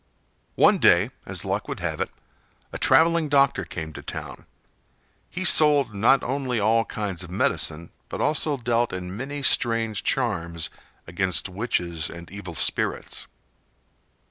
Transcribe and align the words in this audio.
One 0.55 0.79
day, 0.79 1.11
as 1.27 1.45
luck 1.45 1.67
would 1.67 1.79
have 1.79 2.01
it, 2.01 2.09
a 2.73 2.79
traveling 2.79 3.29
doctor 3.29 3.65
came 3.65 3.93
to 3.93 4.01
the 4.01 4.03
town. 4.03 4.47
He 5.29 5.45
sold 5.45 5.93
not 5.93 6.23
only 6.23 6.59
all 6.59 6.85
kinds 6.85 7.23
of 7.23 7.29
medicine, 7.29 7.91
but 8.09 8.19
also 8.19 8.57
dealt 8.57 8.93
in 8.93 9.15
many 9.15 9.43
strange 9.43 10.01
charms 10.01 10.71
against 11.05 11.49
witches 11.49 12.09
and 12.09 12.31
evil 12.31 12.55
spirits. 12.55 13.27